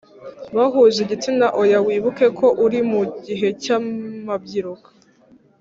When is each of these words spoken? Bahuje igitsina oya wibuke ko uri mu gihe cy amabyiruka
Bahuje 0.55 0.97
igitsina 1.05 1.47
oya 1.61 1.79
wibuke 1.85 2.25
ko 2.39 2.47
uri 2.65 2.79
mu 2.91 3.01
gihe 3.25 3.47
cy 3.61 3.69
amabyiruka 3.77 4.89